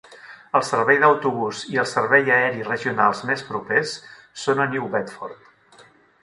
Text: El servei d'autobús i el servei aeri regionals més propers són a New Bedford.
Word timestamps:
El 0.59 0.61
servei 0.67 0.97
d'autobús 1.03 1.59
i 1.73 1.77
el 1.83 1.87
servei 1.91 2.31
aeri 2.37 2.65
regionals 2.71 3.21
més 3.33 3.45
propers 3.51 3.93
són 4.47 4.65
a 4.65 4.69
New 4.73 4.91
Bedford. 4.97 5.87